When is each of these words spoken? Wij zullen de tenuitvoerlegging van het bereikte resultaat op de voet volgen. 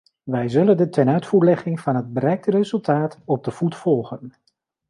Wij 0.23 0.49
zullen 0.49 0.77
de 0.77 0.89
tenuitvoerlegging 0.89 1.79
van 1.79 1.95
het 1.95 2.13
bereikte 2.13 2.51
resultaat 2.51 3.17
op 3.25 3.43
de 3.43 3.51
voet 3.51 3.75
volgen. 3.75 4.33